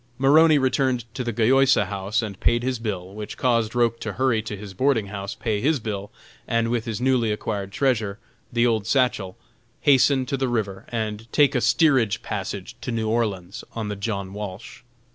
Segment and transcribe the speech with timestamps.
[0.17, 4.41] Maroney returned to the Gayosa House and paid his bill, which caused Roch to hurry
[4.41, 6.09] to his boarding house, pay his bill,
[6.47, 8.17] and with his newly acquired treasure,
[8.51, 9.37] the old satchel,
[9.81, 14.33] hasten to the river and take a steerage passage to New Orleans on the John
[14.33, 14.81] Walsh.